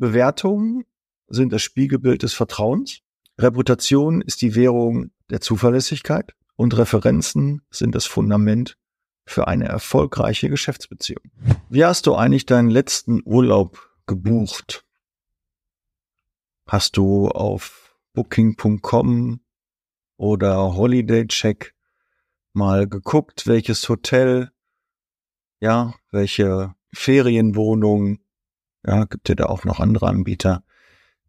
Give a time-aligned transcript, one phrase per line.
[0.00, 0.84] Bewertungen
[1.28, 3.02] sind das Spiegelbild des Vertrauens.
[3.38, 8.76] Reputation ist die Währung der Zuverlässigkeit und Referenzen sind das Fundament
[9.26, 11.22] für eine erfolgreiche Geschäftsbeziehung.
[11.68, 14.84] Wie hast du eigentlich deinen letzten Urlaub gebucht?
[16.66, 19.40] Hast du auf booking.com
[20.16, 21.74] oder Holidaycheck
[22.52, 24.50] mal geguckt, welches Hotel,
[25.60, 28.18] ja, welche Ferienwohnung,
[28.86, 30.62] ja, gibt ja da auch noch andere Anbieter,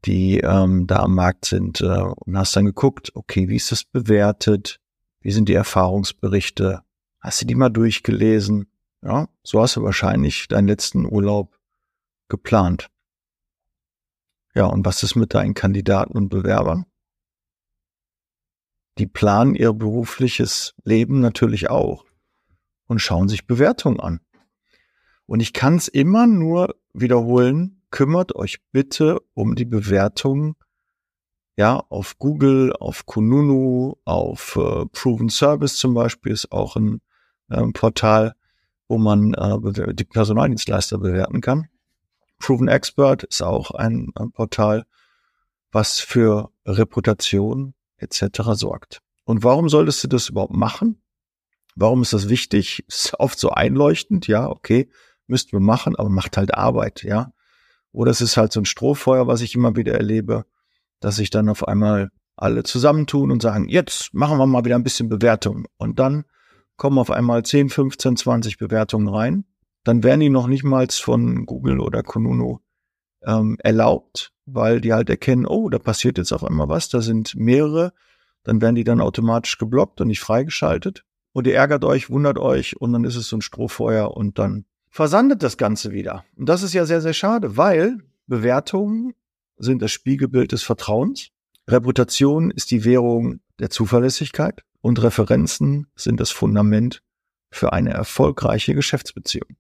[0.06, 3.84] die ähm, da am Markt sind äh, und hast dann geguckt, okay, wie ist das
[3.84, 4.80] bewertet?
[5.20, 6.82] Wie sind die Erfahrungsberichte?
[7.20, 8.72] Hast du die mal durchgelesen?
[9.04, 11.60] Ja, so hast du wahrscheinlich deinen letzten Urlaub
[12.30, 12.90] geplant.
[14.54, 16.86] Ja, und was ist mit deinen Kandidaten und Bewerbern?
[18.98, 22.06] Die planen ihr berufliches Leben natürlich auch
[22.88, 24.20] und schauen sich Bewertungen an.
[25.26, 30.56] Und ich kann es immer nur wiederholen, kümmert euch bitte um die Bewertungen
[31.58, 37.02] ja, auf Google, auf Kununu, auf äh, Proven Service zum Beispiel ist auch ein
[37.50, 38.36] äh, Portal,
[38.88, 41.68] wo man äh, die Personaldienstleister bewerten kann.
[42.40, 44.86] Proven Expert ist auch ein, ein Portal,
[45.72, 48.42] was für Reputation etc.
[48.54, 49.02] sorgt.
[49.26, 51.02] Und warum solltest du das überhaupt machen?
[51.76, 52.84] Warum ist das wichtig?
[52.88, 54.90] Ist oft so einleuchtend, ja, okay,
[55.32, 57.34] müssten wir machen, aber macht halt Arbeit, ja.
[57.92, 60.46] Oder es ist halt so ein Strohfeuer, was ich immer wieder erlebe,
[61.00, 64.84] dass sich dann auf einmal alle zusammentun und sagen, jetzt machen wir mal wieder ein
[64.84, 65.66] bisschen Bewertung.
[65.78, 66.26] Und dann
[66.78, 69.46] kommen auf einmal 10, 15, 20 Bewertungen rein.
[69.84, 72.62] Dann werden die noch nicht mal von Google oder Konuno
[73.24, 77.36] ähm, erlaubt, weil die halt erkennen, oh, da passiert jetzt auf einmal was, da sind
[77.36, 77.94] mehrere.
[78.44, 81.04] Dann werden die dann automatisch geblockt und nicht freigeschaltet.
[81.34, 84.66] Und ihr ärgert euch, wundert euch und dann ist es so ein Strohfeuer und dann
[84.92, 86.26] versandet das Ganze wieder.
[86.36, 87.98] Und das ist ja sehr, sehr schade, weil
[88.28, 89.14] Bewertungen
[89.58, 91.30] sind das Spiegelbild des Vertrauens.
[91.68, 97.02] Reputation ist die Währung der Zuverlässigkeit und Referenzen sind das Fundament
[97.50, 99.56] für eine erfolgreiche Geschäftsbeziehung.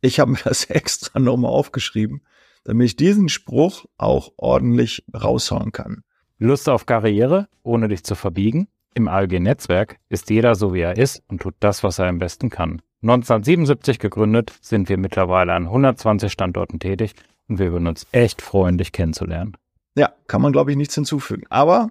[0.00, 2.22] Ich habe mir das extra nochmal aufgeschrieben,
[2.64, 6.02] damit ich diesen Spruch auch ordentlich raushauen kann.
[6.38, 8.68] Lust auf Karriere, ohne dich zu verbiegen?
[8.94, 12.50] Im ALG-Netzwerk ist jeder so, wie er ist und tut das, was er am besten
[12.50, 12.82] kann.
[13.04, 17.14] 1977 gegründet, sind wir mittlerweile an 120 Standorten tätig
[17.48, 19.56] und wir würden uns echt freuen, dich kennenzulernen.
[19.94, 21.44] Ja, kann man, glaube ich, nichts hinzufügen.
[21.50, 21.90] Aber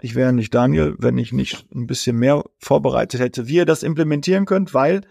[0.00, 3.82] ich wäre nicht Daniel, wenn ich nicht ein bisschen mehr vorbereitet hätte, wie ihr das
[3.82, 5.02] implementieren könnt, weil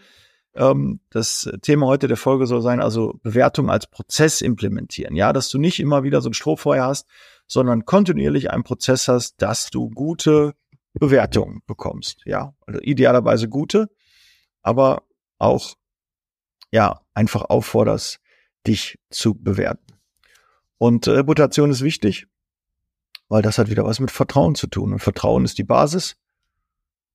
[0.55, 5.15] ähm, das Thema heute der Folge soll sein, also Bewertung als Prozess implementieren.
[5.15, 7.05] Ja, dass du nicht immer wieder so ein Strohfeuer hast,
[7.47, 10.53] sondern kontinuierlich einen Prozess hast, dass du gute
[10.93, 12.21] Bewertungen bekommst.
[12.25, 13.89] Ja, also idealerweise gute,
[14.61, 15.03] aber
[15.43, 15.75] auch
[16.71, 18.19] ja einfach aufforderst,
[18.65, 19.85] dich zu bewerten.
[20.77, 22.27] Und Reputation ist wichtig,
[23.29, 24.93] weil das hat wieder was mit Vertrauen zu tun.
[24.93, 26.15] Und Vertrauen ist die Basis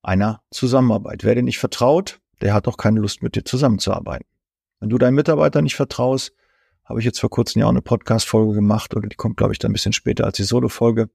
[0.03, 1.25] einer Zusammenarbeit.
[1.25, 4.27] Wer dir nicht vertraut, der hat auch keine Lust, mit dir zusammenzuarbeiten.
[4.81, 6.33] Wenn du deinen Mitarbeitern nicht vertraust,
[6.85, 9.59] habe ich jetzt vor kurzem ja auch eine Podcast-Folge gemacht oder die kommt, glaube ich,
[9.59, 11.11] dann ein bisschen später als die Solo-Folge.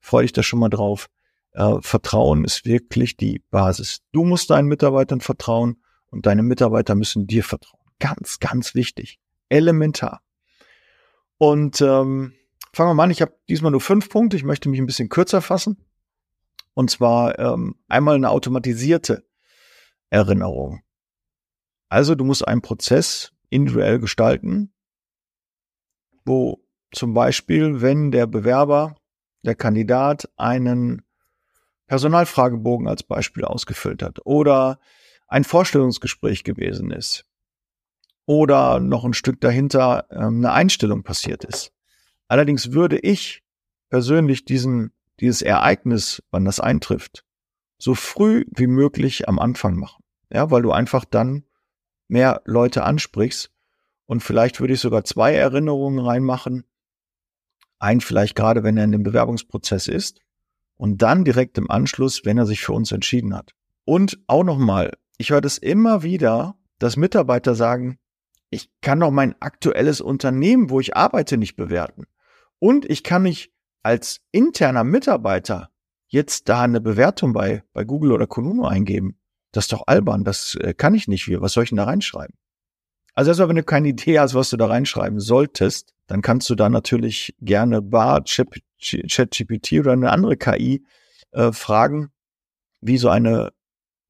[0.00, 1.08] Freue dich da schon mal drauf.
[1.52, 4.00] Äh, Vertrauen ist wirklich die Basis.
[4.12, 5.76] Du musst deinen Mitarbeitern vertrauen
[6.14, 7.82] und deine Mitarbeiter müssen dir vertrauen.
[7.98, 10.22] Ganz, ganz wichtig elementar.
[11.38, 12.32] Und ähm,
[12.72, 13.10] fangen wir mal an.
[13.10, 14.36] Ich habe diesmal nur fünf Punkte.
[14.36, 15.76] Ich möchte mich ein bisschen kürzer fassen.
[16.74, 19.24] Und zwar ähm, einmal eine automatisierte
[20.10, 20.82] Erinnerung.
[21.88, 24.72] Also du musst einen Prozess individuell gestalten,
[26.24, 28.96] wo zum Beispiel, wenn der Bewerber,
[29.42, 31.02] der Kandidat einen
[31.86, 34.78] Personalfragebogen als Beispiel ausgefüllt hat oder
[35.26, 37.26] ein Vorstellungsgespräch gewesen ist,
[38.26, 41.72] oder noch ein Stück dahinter ähm, eine Einstellung passiert ist.
[42.28, 43.42] Allerdings würde ich
[43.90, 47.24] persönlich diesen, dieses Ereignis, wann das eintrifft,
[47.78, 50.02] so früh wie möglich am Anfang machen.
[50.30, 51.44] Ja, weil du einfach dann
[52.08, 53.50] mehr Leute ansprichst
[54.06, 56.64] und vielleicht würde ich sogar zwei Erinnerungen reinmachen.
[57.78, 60.20] Ein vielleicht gerade, wenn er in dem Bewerbungsprozess ist
[60.76, 63.52] und dann direkt im Anschluss, wenn er sich für uns entschieden hat.
[63.84, 67.98] Und auch nochmal, ich höre das immer wieder, dass Mitarbeiter sagen,
[68.50, 72.04] ich kann doch mein aktuelles Unternehmen, wo ich arbeite, nicht bewerten.
[72.58, 73.52] Und ich kann nicht
[73.82, 75.70] als interner Mitarbeiter
[76.08, 79.18] jetzt da eine Bewertung bei, bei Google oder Konuno eingeben.
[79.52, 81.28] Das ist doch albern, das äh, kann ich nicht.
[81.40, 82.34] Was soll ich denn da reinschreiben?
[83.14, 86.54] Also erstmal, wenn du keine Idee hast, was du da reinschreiben solltest, dann kannst du
[86.54, 90.84] da natürlich gerne Bar, ChatGPT oder eine andere KI
[91.30, 92.10] äh, fragen,
[92.80, 93.52] wie so eine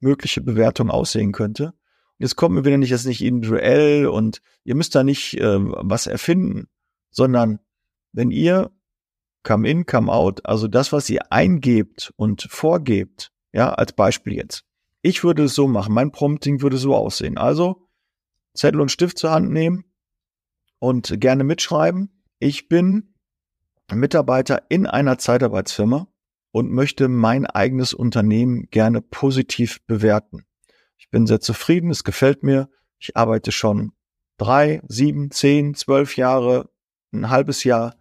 [0.04, 1.74] mögliche Bewertung aussehen könnte.
[2.18, 5.58] Jetzt kommt mir wieder nicht, das ist nicht individuell und ihr müsst da nicht äh,
[5.58, 6.68] was erfinden,
[7.10, 7.58] sondern
[8.12, 8.70] wenn ihr
[9.42, 14.64] come in, come out, also das, was ihr eingebt und vorgebt, ja, als Beispiel jetzt.
[15.02, 17.36] Ich würde es so machen, mein Prompting würde so aussehen.
[17.36, 17.88] Also
[18.54, 19.84] Zettel und Stift zur Hand nehmen
[20.78, 22.22] und gerne mitschreiben.
[22.38, 23.14] Ich bin
[23.92, 26.08] Mitarbeiter in einer Zeitarbeitsfirma
[26.54, 30.46] und möchte mein eigenes Unternehmen gerne positiv bewerten.
[30.96, 32.70] Ich bin sehr zufrieden, es gefällt mir.
[32.96, 33.90] Ich arbeite schon
[34.36, 36.70] drei, sieben, zehn, zwölf Jahre,
[37.12, 37.96] ein halbes Jahr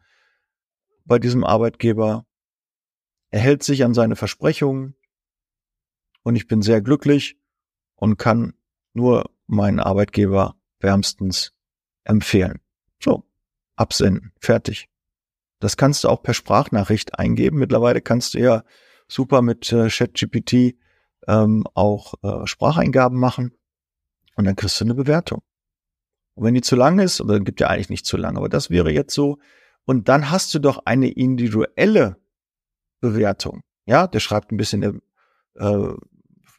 [1.03, 2.27] bei diesem Arbeitgeber.
[3.31, 4.95] Er hält sich an seine Versprechungen
[6.21, 7.39] und ich bin sehr glücklich
[7.95, 8.53] und kann
[8.93, 11.55] nur meinen Arbeitgeber wärmstens
[12.03, 12.61] empfehlen.
[13.01, 13.23] So,
[13.75, 14.92] absenden, fertig.
[15.63, 17.57] Das kannst du auch per Sprachnachricht eingeben.
[17.57, 18.63] Mittlerweile kannst du ja
[19.07, 20.75] super mit äh, ChatGPT
[21.25, 23.53] ähm, auch äh, Spracheingaben machen
[24.35, 25.41] und dann kriegst du eine Bewertung.
[26.35, 28.71] Und wenn die zu lang ist, oder gibt ja eigentlich nicht zu lang, aber das
[28.71, 29.37] wäre jetzt so,
[29.85, 32.17] und dann hast du doch eine individuelle
[32.99, 33.61] Bewertung.
[33.85, 35.01] Ja, der schreibt ein bisschen,
[35.55, 35.93] äh,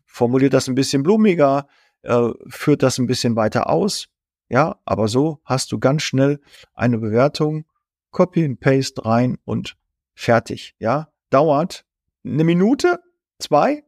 [0.06, 1.66] formuliert das ein bisschen blumiger,
[2.00, 4.08] äh, führt das ein bisschen weiter aus.
[4.48, 6.40] Ja, aber so hast du ganz schnell
[6.72, 7.66] eine Bewertung,
[8.14, 9.76] Copy and Paste rein und
[10.14, 10.75] fertig.
[10.78, 11.84] Ja, dauert
[12.25, 13.00] eine Minute,
[13.38, 13.84] zwei.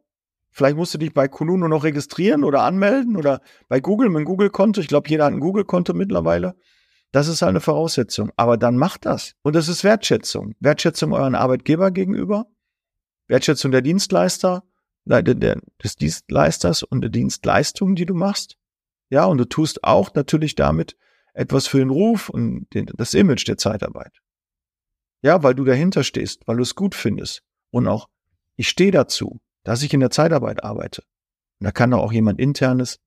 [0.51, 4.81] Vielleicht musst du dich bei Kununu noch registrieren oder anmelden oder bei Google mit Google-Konto.
[4.81, 6.57] Ich glaube, jeder hat ein Google-Konto mittlerweile.
[7.13, 8.31] Das ist halt eine Voraussetzung.
[8.37, 9.35] Aber dann macht das.
[9.43, 10.55] Und das ist Wertschätzung.
[10.61, 12.47] Wertschätzung euren Arbeitgeber gegenüber,
[13.29, 14.65] Wertschätzung der Dienstleister,
[15.05, 18.57] des Dienstleisters und der Dienstleistung, die du machst.
[19.09, 20.97] Ja, und du tust auch natürlich damit
[21.37, 24.21] etwas für den Ruf und den, das Image der Zeitarbeit.
[25.23, 27.43] Ja, weil du dahinter stehst, weil du es gut findest.
[27.71, 28.09] Und auch,
[28.57, 31.03] ich stehe dazu, dass ich in der Zeitarbeit arbeite.
[31.61, 33.01] Und da kann auch jemand internes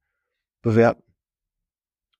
[0.62, 1.04] bewerten.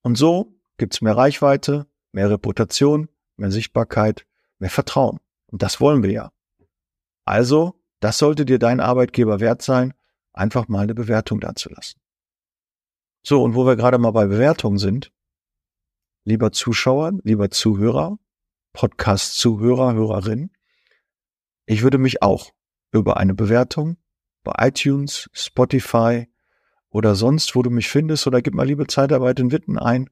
[0.02, 4.26] Und so gibt's mehr Reichweite, mehr Reputation, mehr Sichtbarkeit,
[4.58, 5.20] mehr Vertrauen.
[5.48, 6.32] Und das wollen wir ja.
[7.26, 9.94] Also, das sollte dir dein Arbeitgeber wert sein,
[10.34, 12.00] einfach mal eine Bewertung dazulassen.
[13.22, 15.12] So, und wo wir gerade mal bei Bewertungen sind,
[16.30, 18.20] lieber Zuschauer, lieber Zuhörer,
[18.74, 20.52] Podcast-Zuhörer, Hörerin,
[21.66, 22.52] ich würde mich auch
[22.92, 23.98] über eine Bewertung
[24.44, 26.28] bei iTunes, Spotify
[26.92, 30.08] oder sonst, wo du mich findest, oder gib mal liebe Zeitarbeit in Witten ein,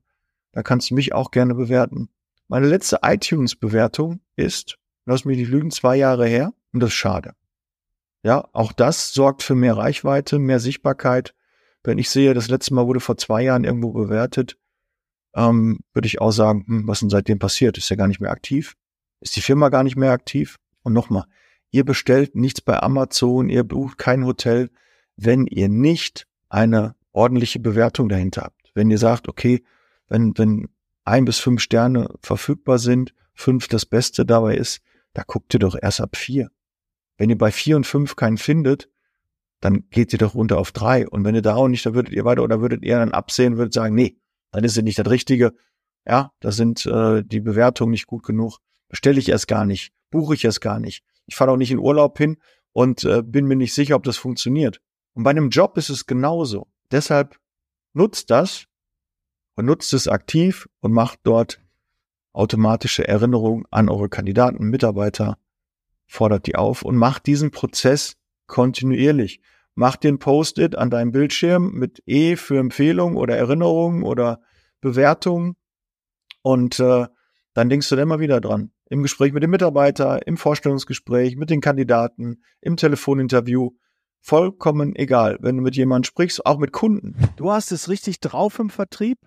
[0.53, 2.09] da kannst du mich auch gerne bewerten.
[2.47, 7.35] Meine letzte iTunes-Bewertung ist, lass mich nicht lügen, zwei Jahre her und das ist schade.
[8.23, 11.35] Ja, auch das sorgt für mehr Reichweite, mehr Sichtbarkeit.
[11.83, 14.57] Wenn ich sehe, das letzte Mal wurde vor zwei Jahren irgendwo bewertet,
[15.35, 17.77] ähm, würde ich auch sagen, hm, was denn seitdem passiert?
[17.77, 18.75] Ist ja gar nicht mehr aktiv?
[19.21, 20.57] Ist die Firma gar nicht mehr aktiv?
[20.83, 21.25] Und nochmal,
[21.71, 24.69] ihr bestellt nichts bei Amazon, ihr bucht kein Hotel,
[25.15, 28.71] wenn ihr nicht eine ordentliche Bewertung dahinter habt.
[28.73, 29.63] Wenn ihr sagt, okay,
[30.07, 30.69] wenn, wenn
[31.03, 34.81] ein bis fünf Sterne verfügbar sind, fünf das Beste dabei ist,
[35.13, 36.51] da guckt ihr doch erst ab vier.
[37.17, 38.89] Wenn ihr bei vier und fünf keinen findet,
[39.61, 41.07] dann geht ihr doch runter auf drei.
[41.07, 43.57] Und wenn ihr da auch nicht, dann würdet ihr weiter oder würdet ihr dann absehen,
[43.57, 44.19] würdet sagen, nee,
[44.51, 45.53] dann ist es nicht das Richtige.
[46.05, 48.59] Ja, da sind äh, die Bewertungen nicht gut genug.
[48.87, 51.03] Bestelle ich erst gar nicht, buche ich erst gar nicht.
[51.25, 52.37] Ich fahre auch nicht in Urlaub hin
[52.71, 54.81] und äh, bin mir nicht sicher, ob das funktioniert.
[55.13, 56.67] Und bei einem Job ist es genauso.
[56.91, 57.37] Deshalb
[57.93, 58.67] nutzt das
[59.55, 61.59] und nutzt es aktiv und macht dort
[62.31, 65.37] automatische Erinnerungen an eure Kandidaten, Mitarbeiter,
[66.05, 69.41] fordert die auf und macht diesen Prozess kontinuierlich.
[69.77, 74.41] Macht den Post-it an deinem Bildschirm mit E für Empfehlung oder Erinnerung oder
[74.81, 75.55] Bewertung
[76.41, 77.07] und äh,
[77.53, 78.71] dann denkst du da immer wieder dran.
[78.89, 83.71] Im Gespräch mit dem Mitarbeiter, im Vorstellungsgespräch, mit den Kandidaten, im Telefoninterview.
[84.19, 87.15] Vollkommen egal, wenn du mit jemandem sprichst, auch mit Kunden.
[87.37, 89.19] Du hast es richtig drauf im Vertrieb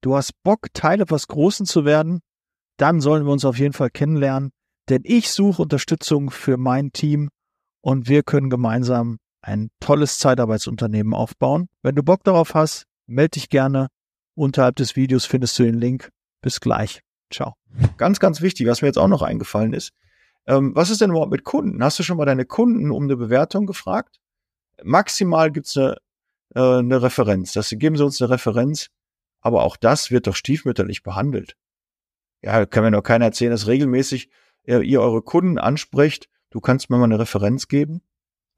[0.00, 2.20] du hast Bock, Teil etwas Großen zu werden,
[2.76, 4.50] dann sollen wir uns auf jeden Fall kennenlernen,
[4.88, 7.30] denn ich suche Unterstützung für mein Team
[7.82, 11.68] und wir können gemeinsam ein tolles Zeitarbeitsunternehmen aufbauen.
[11.82, 13.88] Wenn du Bock darauf hast, melde dich gerne.
[14.34, 16.10] Unterhalb des Videos findest du den Link.
[16.42, 17.00] Bis gleich.
[17.32, 17.54] Ciao.
[17.96, 19.92] Ganz, ganz wichtig, was mir jetzt auch noch eingefallen ist.
[20.46, 21.82] Ähm, was ist denn überhaupt mit Kunden?
[21.84, 24.16] Hast du schon mal deine Kunden um eine Bewertung gefragt?
[24.82, 25.96] Maximal gibt's eine,
[26.54, 27.52] äh, eine Referenz.
[27.52, 28.90] Das geben sie uns eine Referenz
[29.40, 31.56] aber auch das wird doch stiefmütterlich behandelt.
[32.42, 34.30] Ja, kann mir doch keiner erzählen, dass regelmäßig
[34.64, 36.28] ihr, ihr eure Kunden ansprecht.
[36.50, 38.02] Du kannst mir mal eine Referenz geben.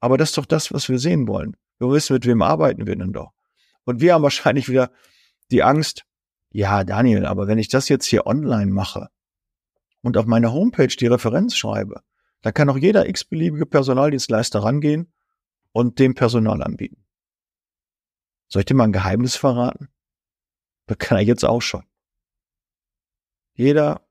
[0.03, 1.55] Aber das ist doch das, was wir sehen wollen.
[1.79, 3.31] Wir wissen, mit wem arbeiten wir denn doch.
[3.85, 4.91] Und wir haben wahrscheinlich wieder
[5.49, 6.03] die Angst,
[6.51, 9.07] ja, Daniel, aber wenn ich das jetzt hier online mache
[10.01, 12.01] und auf meine Homepage die Referenz schreibe,
[12.41, 15.13] dann kann auch jeder x-beliebige Personaldienstleister rangehen
[15.71, 17.05] und dem Personal anbieten.
[18.49, 19.87] Soll ich dir mal ein Geheimnis verraten?
[20.85, 21.85] Das kann er jetzt auch schon.
[23.53, 24.05] Jeder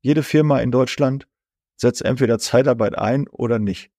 [0.00, 1.28] Jede Firma in Deutschland
[1.76, 3.91] setzt entweder Zeitarbeit ein oder nicht.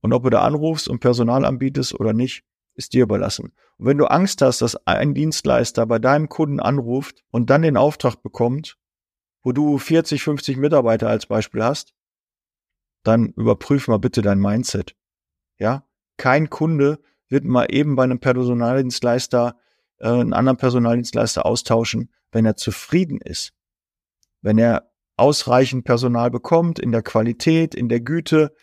[0.00, 3.52] Und ob du da anrufst und Personal anbietest oder nicht, ist dir überlassen.
[3.78, 7.76] Und wenn du Angst hast, dass ein Dienstleister bei deinem Kunden anruft und dann den
[7.76, 8.78] Auftrag bekommt,
[9.42, 11.94] wo du 40, 50 Mitarbeiter als Beispiel hast,
[13.02, 14.96] dann überprüf mal bitte dein Mindset.
[15.58, 15.86] Ja,
[16.16, 16.98] kein Kunde
[17.28, 19.56] wird mal eben bei einem Personaldienstleister
[19.98, 23.52] äh, einen anderen Personaldienstleister austauschen, wenn er zufrieden ist.
[24.42, 28.54] Wenn er ausreichend Personal bekommt in der Qualität, in der Güte,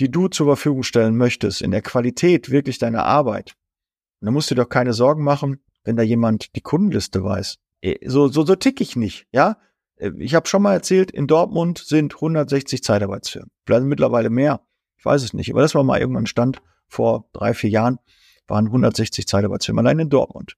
[0.00, 3.54] die du zur Verfügung stellen möchtest, in der Qualität wirklich deiner Arbeit.
[4.20, 7.58] Dann musst du dir doch keine Sorgen machen, wenn da jemand die Kundenliste weiß.
[7.82, 9.58] Äh, so, so, so tick ich nicht, ja.
[9.96, 13.50] Äh, ich habe schon mal erzählt, in Dortmund sind 160 Zeitarbeitsfirmen.
[13.66, 14.62] Vielleicht mittlerweile mehr.
[14.96, 15.50] Ich weiß es nicht.
[15.50, 17.98] Aber das war mal irgendwann Stand vor drei, vier Jahren,
[18.46, 20.56] waren 160 Zeitarbeitsfirmen allein in Dortmund.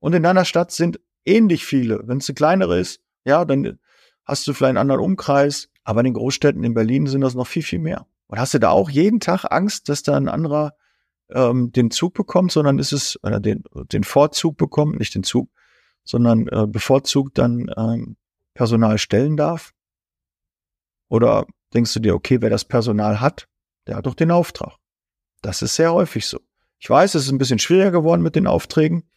[0.00, 2.02] Und in deiner Stadt sind ähnlich viele.
[2.06, 3.78] Wenn es eine kleinere ist, ja, dann
[4.24, 5.68] hast du vielleicht einen anderen Umkreis.
[5.84, 8.06] Aber in den Großstädten in Berlin sind das noch viel, viel mehr.
[8.30, 10.76] Und hast du da auch jeden Tag Angst, dass da ein anderer
[11.30, 15.50] ähm, den Zug bekommt, sondern ist es, oder den, den Vorzug bekommt, nicht den Zug,
[16.04, 18.16] sondern äh, bevorzugt dann ähm,
[18.54, 19.72] Personal stellen darf?
[21.08, 21.44] Oder
[21.74, 23.48] denkst du dir, okay, wer das Personal hat,
[23.88, 24.76] der hat doch den Auftrag.
[25.42, 26.38] Das ist sehr häufig so.
[26.78, 29.10] Ich weiß, es ist ein bisschen schwieriger geworden mit den Aufträgen.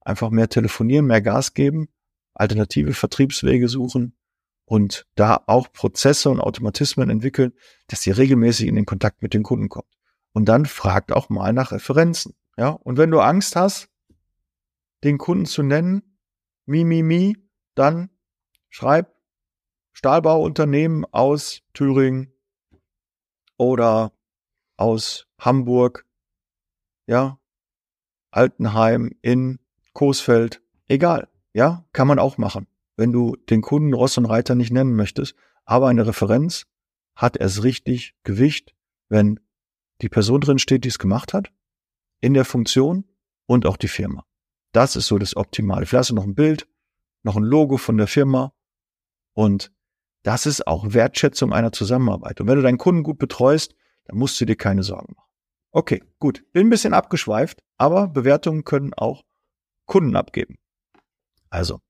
[0.00, 1.88] Einfach mehr telefonieren, mehr Gas geben,
[2.34, 4.16] alternative Vertriebswege suchen
[4.70, 7.52] und da auch Prozesse und Automatismen entwickeln,
[7.88, 9.88] dass ihr regelmäßig in den Kontakt mit den Kunden kommt.
[10.32, 12.36] Und dann fragt auch mal nach Referenzen.
[12.56, 13.88] Ja, und wenn du Angst hast,
[15.02, 16.16] den Kunden zu nennen,
[16.66, 17.36] mi, mi, mi,
[17.74, 18.10] dann
[18.68, 19.12] schreib
[19.90, 22.32] Stahlbauunternehmen aus Thüringen
[23.56, 24.12] oder
[24.76, 26.06] aus Hamburg,
[27.06, 27.40] ja,
[28.30, 29.58] Altenheim in
[29.94, 32.68] Coesfeld, egal, ja, kann man auch machen.
[33.00, 36.66] Wenn du den Kunden Ross und Reiter nicht nennen möchtest, aber eine Referenz
[37.16, 38.74] hat es richtig Gewicht,
[39.08, 39.40] wenn
[40.02, 41.50] die Person drin steht, die es gemacht hat,
[42.20, 43.06] in der Funktion
[43.46, 44.26] und auch die Firma.
[44.72, 45.86] Das ist so das Optimale.
[45.86, 46.68] Vielleicht hast du noch ein Bild,
[47.22, 48.52] noch ein Logo von der Firma
[49.32, 49.72] und
[50.22, 52.38] das ist auch Wertschätzung einer Zusammenarbeit.
[52.38, 55.30] Und wenn du deinen Kunden gut betreust, dann musst du dir keine Sorgen machen.
[55.70, 56.44] Okay, gut.
[56.52, 59.24] Bin ein bisschen abgeschweift, aber Bewertungen können auch
[59.86, 60.58] Kunden abgeben.
[61.48, 61.80] Also.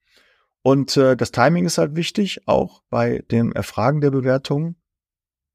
[0.63, 4.77] Und äh, das Timing ist halt wichtig, auch bei dem Erfragen der Bewertungen.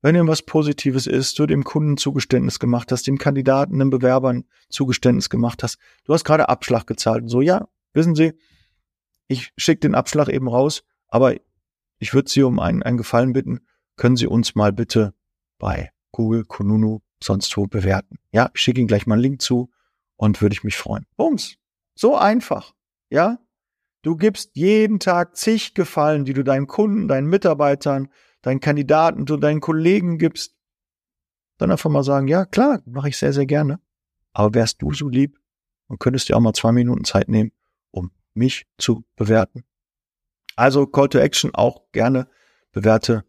[0.01, 5.29] Wenn irgendwas Positives ist, du dem Kunden Zugeständnis gemacht hast, dem Kandidaten, dem Bewerbern Zugeständnis
[5.29, 8.33] gemacht hast, du hast gerade Abschlag gezahlt und so, ja, wissen Sie,
[9.27, 11.35] ich schicke den Abschlag eben raus, aber
[11.97, 13.62] ich würde Sie um einen, einen Gefallen bitten,
[13.95, 15.13] können Sie uns mal bitte
[15.57, 18.17] bei Google, Kununu, sonst wo bewerten.
[18.31, 19.71] Ja, ich schicke Ihnen gleich mal einen Link zu
[20.17, 21.05] und würde ich mich freuen.
[21.15, 21.57] Bums.
[21.95, 22.74] So einfach.
[23.09, 23.39] Ja?
[24.05, 28.09] Du gibst jeden Tag zig Gefallen, die du deinen Kunden, deinen Mitarbeitern,
[28.43, 30.55] deinen Kandidaten, du deinen Kollegen gibst.
[31.57, 33.79] Dann einfach mal sagen, ja, klar, mache ich sehr, sehr gerne.
[34.31, 35.39] Aber wärst du so lieb
[35.88, 37.51] und könntest dir auch mal zwei Minuten Zeit nehmen,
[37.89, 39.63] um mich zu bewerten.
[40.55, 42.27] Also Call to Action auch gerne
[42.74, 43.25] bewerte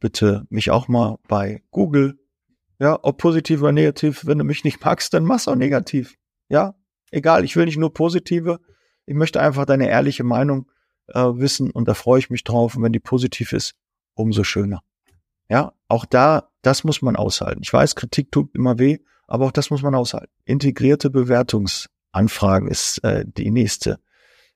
[0.00, 2.18] bitte mich auch mal bei Google.
[2.78, 4.24] Ja, ob positiv oder negativ.
[4.24, 6.16] Wenn du mich nicht magst, dann mach's auch negativ.
[6.48, 6.74] Ja,
[7.10, 7.44] egal.
[7.44, 8.60] Ich will nicht nur positive.
[9.06, 10.70] Ich möchte einfach deine ehrliche Meinung
[11.08, 12.76] äh, wissen und da freue ich mich drauf.
[12.76, 13.74] Und wenn die positiv ist,
[14.14, 14.82] umso schöner.
[15.48, 17.60] Ja, auch da, das muss man aushalten.
[17.62, 18.98] Ich weiß, Kritik tut immer weh,
[19.28, 20.32] aber auch das muss man aushalten.
[20.44, 24.00] Integrierte Bewertungsanfragen ist äh, die nächste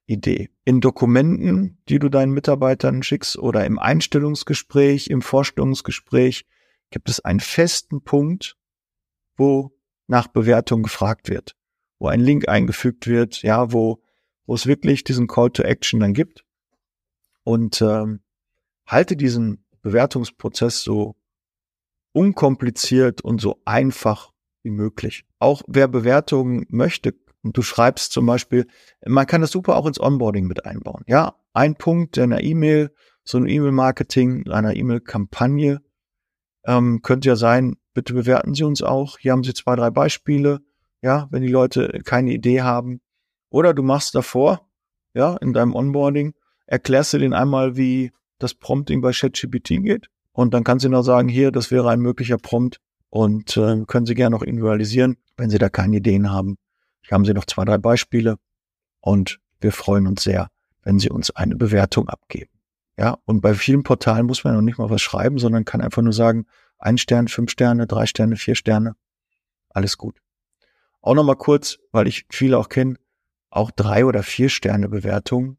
[0.06, 0.50] Idee.
[0.64, 6.46] In Dokumenten, die du deinen Mitarbeitern schickst oder im Einstellungsgespräch, im Vorstellungsgespräch,
[6.90, 8.56] gibt es einen festen Punkt,
[9.36, 9.72] wo
[10.08, 11.54] nach Bewertung gefragt wird,
[12.00, 14.02] wo ein Link eingefügt wird, ja, wo,
[14.50, 16.44] wo es wirklich diesen Call to Action dann gibt.
[17.44, 18.18] Und ähm,
[18.84, 21.14] halte diesen Bewertungsprozess so
[22.10, 24.32] unkompliziert und so einfach
[24.64, 25.24] wie möglich.
[25.38, 27.14] Auch wer Bewertungen möchte,
[27.44, 28.66] und du schreibst zum Beispiel,
[29.06, 31.04] man kann das super auch ins Onboarding mit einbauen.
[31.06, 32.92] Ja, ein Punkt deiner E-Mail,
[33.22, 35.80] so ein E-Mail-Marketing, einer E-Mail-Kampagne
[36.64, 39.16] ähm, könnte ja sein, bitte bewerten Sie uns auch.
[39.16, 40.58] Hier haben Sie zwei, drei Beispiele.
[41.02, 43.00] Ja, wenn die Leute keine Idee haben.
[43.50, 44.68] Oder du machst davor,
[45.12, 46.34] ja, in deinem Onboarding,
[46.66, 50.08] erklärst du denen einmal, wie das Prompting bei ChatGPT geht.
[50.32, 52.80] Und dann kannst du noch sagen, hier, das wäre ein möglicher Prompt
[53.10, 56.56] und äh, können Sie gerne noch individualisieren, wenn Sie da keine Ideen haben.
[57.02, 58.36] Hier haben Sie noch zwei, drei Beispiele
[59.00, 60.48] und wir freuen uns sehr,
[60.82, 62.50] wenn Sie uns eine Bewertung abgeben.
[62.96, 66.02] Ja, und bei vielen Portalen muss man noch nicht mal was schreiben, sondern kann einfach
[66.02, 66.46] nur sagen,
[66.78, 68.94] ein Stern, fünf Sterne, drei Sterne, vier Sterne.
[69.70, 70.20] Alles gut.
[71.02, 72.96] Auch nochmal kurz, weil ich viele auch kenne,
[73.50, 75.58] auch drei oder vier Sterne Bewertungen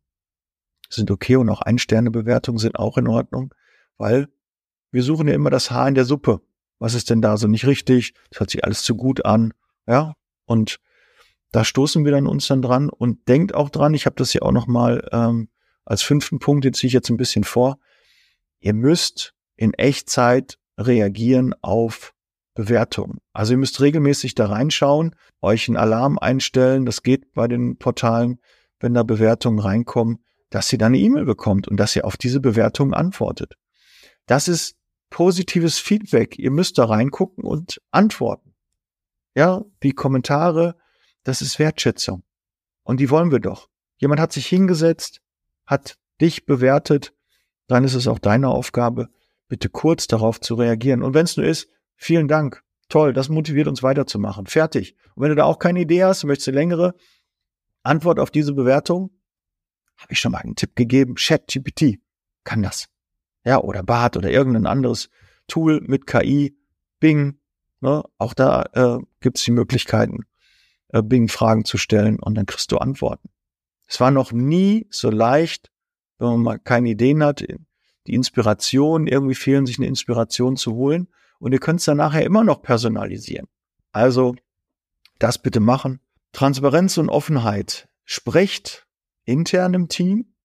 [0.89, 3.53] sind okay und auch Ein-Sterne-Bewertungen sind auch in Ordnung,
[3.97, 4.27] weil
[4.91, 6.41] wir suchen ja immer das Haar in der Suppe.
[6.79, 8.13] Was ist denn da so nicht richtig?
[8.29, 9.53] Das hört sich alles zu gut an.
[9.87, 10.79] Ja, und
[11.51, 14.41] da stoßen wir dann uns dann dran und denkt auch dran, ich habe das ja
[14.41, 15.49] auch noch mal ähm,
[15.85, 17.77] als fünften Punkt, den ziehe ich jetzt ein bisschen vor.
[18.59, 22.13] Ihr müsst in Echtzeit reagieren auf
[22.53, 23.19] Bewertungen.
[23.33, 26.85] Also ihr müsst regelmäßig da reinschauen, euch einen Alarm einstellen.
[26.85, 28.39] Das geht bei den Portalen,
[28.79, 32.39] wenn da Bewertungen reinkommen, dass ihr dann eine E-Mail bekommt und dass ihr auf diese
[32.39, 33.55] Bewertungen antwortet.
[34.25, 34.75] Das ist
[35.09, 36.37] positives Feedback.
[36.37, 38.53] Ihr müsst da reingucken und antworten.
[39.35, 40.75] Ja, die Kommentare,
[41.23, 42.23] das ist Wertschätzung.
[42.83, 43.69] Und die wollen wir doch.
[43.97, 45.21] Jemand hat sich hingesetzt,
[45.65, 47.13] hat dich bewertet,
[47.67, 49.09] dann ist es auch deine Aufgabe,
[49.47, 51.03] bitte kurz darauf zu reagieren.
[51.03, 51.69] Und wenn es nur ist,
[52.01, 54.47] vielen Dank, toll, das motiviert uns weiterzumachen.
[54.47, 54.95] Fertig.
[55.15, 56.95] Und wenn du da auch keine Idee hast, möchtest du längere
[57.83, 59.11] Antwort auf diese Bewertung,
[59.97, 61.15] habe ich schon mal einen Tipp gegeben.
[61.15, 61.99] ChatGPT
[62.43, 62.87] kann das.
[63.45, 65.09] Ja, oder Bart oder irgendein anderes
[65.47, 66.57] Tool mit KI,
[66.99, 67.39] Bing.
[67.81, 68.03] Ne?
[68.17, 70.25] Auch da äh, gibt es die Möglichkeiten,
[70.89, 73.29] äh, Bing Fragen zu stellen und dann kriegst du Antworten.
[73.87, 75.71] Es war noch nie so leicht,
[76.17, 77.41] wenn man mal keine Ideen hat,
[78.07, 81.07] die Inspiration, irgendwie fehlen, sich eine Inspiration zu holen.
[81.41, 83.47] Und ihr könnt es dann nachher immer noch personalisieren.
[83.91, 84.35] Also
[85.17, 85.99] das bitte machen.
[86.33, 87.89] Transparenz und Offenheit.
[88.05, 88.87] Sprecht
[89.25, 90.35] intern im Team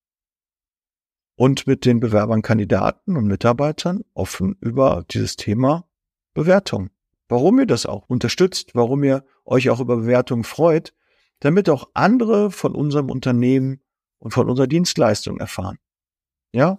[1.34, 5.86] und mit den Bewerbern, Kandidaten und Mitarbeitern offen über dieses Thema
[6.32, 6.88] Bewertung.
[7.28, 10.94] Warum ihr das auch unterstützt, warum ihr euch auch über Bewertungen freut,
[11.40, 13.82] damit auch andere von unserem Unternehmen
[14.18, 15.76] und von unserer Dienstleistung erfahren.
[16.52, 16.78] Ja,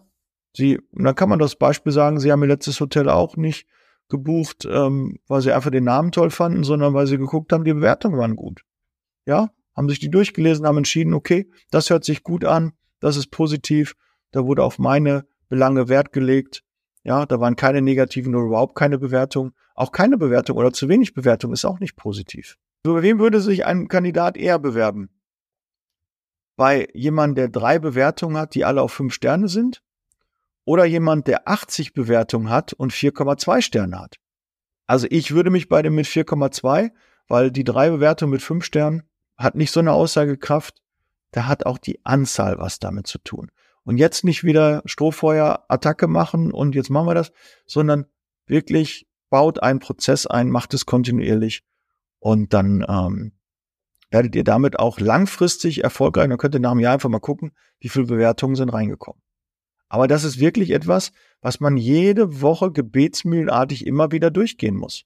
[0.56, 3.68] sie, dann kann man das Beispiel sagen, sie haben ihr letztes Hotel auch nicht
[4.10, 7.74] gebucht, ähm, weil sie einfach den Namen toll fanden, sondern weil sie geguckt haben, die
[7.74, 8.62] Bewertungen waren gut.
[9.26, 13.32] Ja, haben sich die durchgelesen, haben entschieden, okay, das hört sich gut an, das ist
[13.32, 13.96] positiv,
[14.32, 16.64] da wurde auf meine Belange Wert gelegt.
[17.04, 19.54] Ja, da waren keine negativen oder überhaupt keine Bewertung.
[19.76, 22.58] Auch keine Bewertung oder zu wenig Bewertung ist auch nicht positiv.
[22.86, 25.10] So, bei wem würde sich ein Kandidat eher bewerben?
[26.58, 29.84] Bei jemand, der drei Bewertungen hat, die alle auf fünf Sterne sind?
[30.68, 34.18] Oder jemand, der 80 Bewertungen hat und 4,2 Sterne hat?
[34.86, 36.92] Also ich würde mich bei dem mit 4,2,
[37.30, 39.04] weil die drei Bewertungen mit fünf Sternen
[39.38, 40.82] hat nicht so eine Aussagekraft.
[41.32, 43.50] Da hat auch die Anzahl was damit zu tun.
[43.86, 47.32] Und jetzt nicht wieder Strohfeuer-Attacke machen und jetzt machen wir das,
[47.66, 48.06] sondern
[48.46, 51.64] wirklich baut einen Prozess ein, macht es kontinuierlich
[52.20, 53.32] und dann ähm,
[54.12, 56.28] werdet ihr damit auch langfristig erfolgreich.
[56.28, 59.22] Dann könnt ihr nach einem Jahr einfach mal gucken, wie viele Bewertungen sind reingekommen.
[59.90, 65.04] Aber das ist wirklich etwas, was man jede Woche gebetsmühlenartig immer wieder durchgehen muss.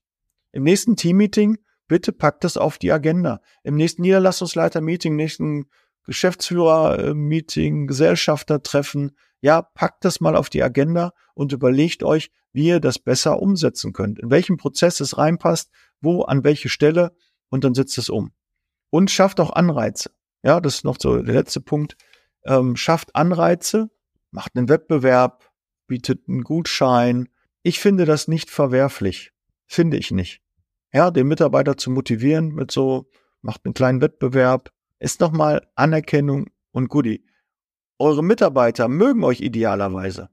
[0.51, 3.41] Im nächsten Teammeeting, bitte packt das auf die Agenda.
[3.63, 5.65] Im nächsten Niederlassungsleiter-Meeting, nächsten
[6.05, 9.11] Geschäftsführer-Meeting, Gesellschafter-Treffen.
[9.41, 13.93] Ja, packt das mal auf die Agenda und überlegt euch, wie ihr das besser umsetzen
[13.93, 17.15] könnt, in welchem Prozess es reinpasst, wo, an welche Stelle
[17.49, 18.31] und dann setzt es um.
[18.89, 20.11] Und schafft auch Anreize.
[20.43, 21.95] Ja, das ist noch so der letzte Punkt.
[22.45, 23.89] Ähm, schafft Anreize,
[24.31, 25.51] macht einen Wettbewerb,
[25.87, 27.29] bietet einen Gutschein.
[27.63, 29.31] Ich finde das nicht verwerflich.
[29.67, 30.41] Finde ich nicht.
[30.93, 33.09] Ja, den Mitarbeiter zu motivieren mit so,
[33.41, 37.25] macht einen kleinen Wettbewerb, ist nochmal Anerkennung und Goodie.
[37.97, 40.29] Eure Mitarbeiter mögen euch idealerweise.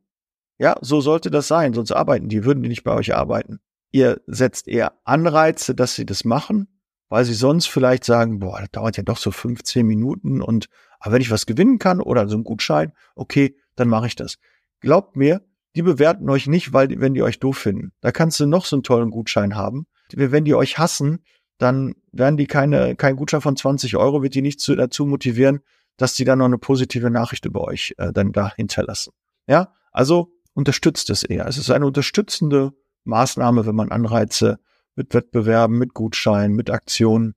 [0.59, 3.61] Ja, so sollte das sein, sonst arbeiten die, würden die nicht bei euch arbeiten.
[3.93, 6.78] Ihr setzt eher Anreize, dass sie das machen,
[7.09, 10.69] weil sie sonst vielleicht sagen, boah, das dauert ja doch so 15 Minuten und
[11.01, 14.39] aber wenn ich was gewinnen kann oder so ein Gutschein, okay, dann mache ich das.
[14.81, 15.43] Glaubt mir,
[15.77, 17.93] die bewerten euch nicht, weil wenn die euch doof finden.
[18.01, 19.87] Da kannst du noch so einen tollen Gutschein haben.
[20.13, 21.23] Wenn die euch hassen,
[21.59, 25.61] dann werden die keine, kein Gutschein von 20 Euro, wird die nicht zu, dazu motivieren,
[25.97, 29.13] dass die dann noch eine positive Nachricht über euch äh, dann da hinterlassen.
[29.47, 31.47] Ja, also unterstützt es eher.
[31.47, 32.73] Es ist eine unterstützende
[33.05, 34.59] Maßnahme, wenn man Anreize
[34.99, 37.35] mit Wettbewerben, mit Gutscheinen, mit Aktionen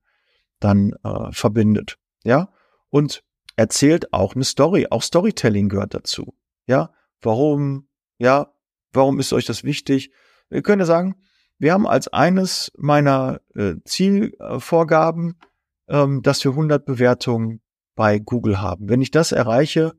[0.60, 1.98] dann äh, verbindet.
[2.24, 2.50] Ja,
[2.90, 3.24] und
[3.56, 4.88] erzählt auch eine Story.
[4.90, 6.36] Auch Storytelling gehört dazu.
[6.66, 8.54] Ja, warum, ja,
[8.92, 10.12] warum ist euch das wichtig?
[10.50, 11.16] Wir können ja sagen,
[11.58, 15.40] wir haben als eines meiner äh, Zielvorgaben,
[15.88, 17.62] ähm, dass wir 100 Bewertungen
[17.96, 18.90] bei Google haben.
[18.90, 19.94] Wenn ich das erreiche,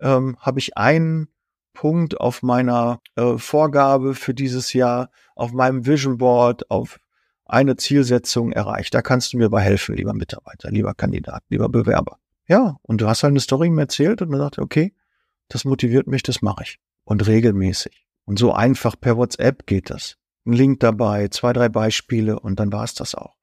[0.00, 1.28] ähm, habe ich einen
[1.72, 6.98] Punkt auf meiner äh, Vorgabe für dieses Jahr, auf meinem Vision Board, auf
[7.46, 8.94] eine Zielsetzung erreicht.
[8.94, 12.18] Da kannst du mir bei helfen, lieber Mitarbeiter, lieber Kandidat, lieber Bewerber.
[12.46, 14.94] Ja, und du hast halt eine Story mir erzählt und man sagt, okay,
[15.48, 16.78] das motiviert mich, das mache ich.
[17.04, 18.06] Und regelmäßig.
[18.24, 22.72] Und so einfach per WhatsApp geht das ein Link dabei, zwei, drei Beispiele und dann
[22.72, 23.36] war es das auch.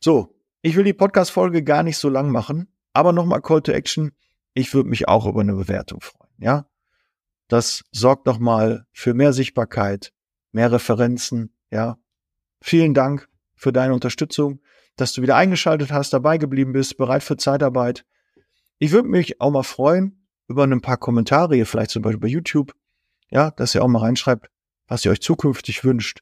[0.00, 4.12] So, ich will die Podcast-Folge gar nicht so lang machen, aber nochmal Call to Action.
[4.54, 6.32] Ich würde mich auch über eine Bewertung freuen.
[6.38, 6.66] ja.
[7.50, 10.12] Das sorgt nochmal für mehr Sichtbarkeit,
[10.52, 11.96] mehr Referenzen, ja.
[12.60, 14.60] Vielen Dank für deine Unterstützung,
[14.96, 18.04] dass du wieder eingeschaltet hast, dabei geblieben bist, bereit für Zeitarbeit.
[18.78, 22.28] Ich würde mich auch mal freuen über ein paar Kommentare hier, vielleicht zum Beispiel bei
[22.28, 22.72] YouTube,
[23.30, 24.48] ja, dass ihr auch mal reinschreibt,
[24.86, 26.20] was ihr euch zukünftig wünscht,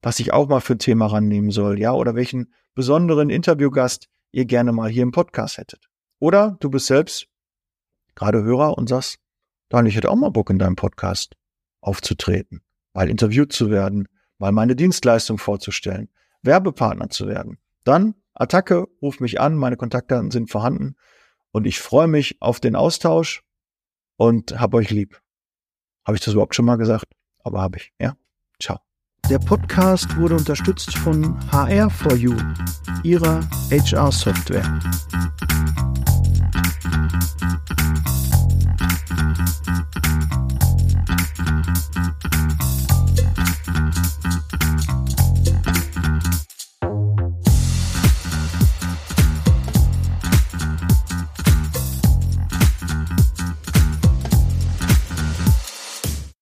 [0.00, 4.46] was ich auch mal für ein Thema rannehmen soll, ja, oder welchen besonderen Interviewgast ihr
[4.46, 5.88] gerne mal hier im Podcast hättet.
[6.18, 7.26] Oder du bist selbst
[8.14, 9.18] gerade Hörer und sagst,
[9.68, 11.36] Daniel, ich hätte auch mal Bock in deinem Podcast
[11.80, 12.62] aufzutreten,
[12.94, 16.08] mal interviewt zu werden, mal meine Dienstleistung vorzustellen,
[16.42, 17.58] Werbepartner zu werden.
[17.84, 20.96] Dann Attacke, ruf mich an, meine Kontaktdaten sind vorhanden
[21.50, 23.42] und ich freue mich auf den Austausch
[24.16, 25.20] und hab euch lieb.
[26.06, 27.06] Habe ich das überhaupt schon mal gesagt?
[27.42, 28.16] Aber habe ich, ja?
[28.60, 28.78] Ciao.
[29.28, 32.34] Der Podcast wurde unterstützt von HR4U,
[33.02, 34.78] ihrer HR-Software.